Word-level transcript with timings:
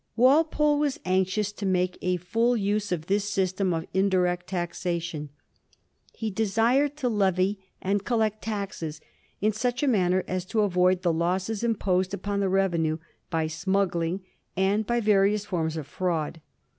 Walpole 0.15 0.79
was 0.79 0.99
anxious 1.05 1.51
to 1.51 1.63
make 1.63 1.99
a 2.01 2.17
full 2.17 2.57
use 2.57 2.91
of 2.91 3.05
this 3.05 3.29
system 3.29 3.71
of 3.71 3.85
indirect 3.93 4.47
taxation. 4.47 5.29
He 6.11 6.31
desired 6.31 6.97
to 6.97 7.07
levy 7.07 7.59
and 7.83 8.03
coUect 8.03 8.41
taxes 8.41 8.99
in 9.41 9.51
such 9.51 9.83
a 9.83 9.87
manner 9.87 10.23
as 10.27 10.43
to 10.45 10.61
avoid 10.61 11.03
the 11.03 11.13
losses 11.13 11.63
imposed 11.63 12.15
upon 12.15 12.39
the 12.39 12.49
revenue 12.49 12.97
by 13.29 13.45
smuggling 13.45 14.21
and 14.57 14.87
by 14.87 15.01
various 15.01 15.45
forms 15.45 15.77
of 15.77 15.85
fi*aud. 15.85 16.41